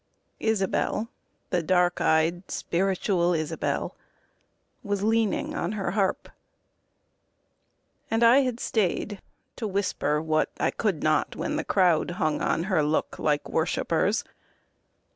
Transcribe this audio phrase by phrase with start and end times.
[0.39, 1.09] Isabel,
[1.51, 3.95] The dark eyed, spiritual Isabel
[4.81, 6.27] Was leaning on her harp,
[8.09, 9.21] and I had staid
[9.57, 14.23] To whisper what I could not when the crowd Hung on her look like worshippers.